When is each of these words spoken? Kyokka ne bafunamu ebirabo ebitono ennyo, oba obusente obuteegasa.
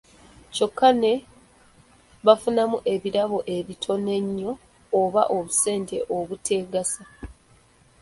Kyokka 0.53 0.89
ne 1.01 1.13
bafunamu 2.25 2.77
ebirabo 2.93 3.37
ebitono 3.55 4.09
ennyo, 4.19 4.51
oba 5.01 5.21
obusente 5.35 5.97
obuteegasa. 6.17 7.03